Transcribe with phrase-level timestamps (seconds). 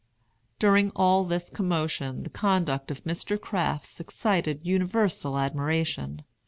[0.57, 3.39] During all this commotion, the conduct of Mr.
[3.39, 6.23] Crafts excited universal admiration.